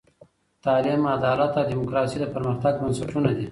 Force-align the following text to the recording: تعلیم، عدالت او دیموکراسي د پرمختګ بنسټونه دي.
تعلیم، 0.63 1.01
عدالت 1.15 1.53
او 1.59 1.63
دیموکراسي 1.71 2.17
د 2.19 2.25
پرمختګ 2.35 2.73
بنسټونه 2.81 3.29
دي. 3.37 3.47